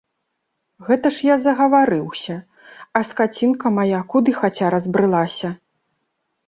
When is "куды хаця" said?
4.17-4.67